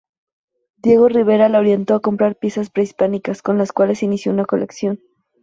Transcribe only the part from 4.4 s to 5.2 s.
colección.